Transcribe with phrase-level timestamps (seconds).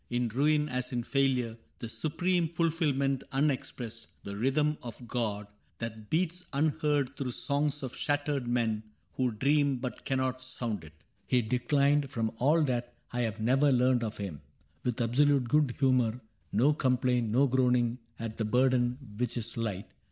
[0.09, 5.45] In ruin as in failure, the supreme Fulfillment unexpressed, the rhythm of God
[5.77, 8.81] That beats unheard through songs of shattered men
[9.17, 10.93] Who dream but cannot sound it.—
[11.27, 12.09] He declined.
[12.09, 14.41] From all that I have ever learned of him.
[14.83, 16.19] With absolute good humor.
[16.51, 17.29] No complaint.
[17.29, 19.85] No groaning at the burden which is light.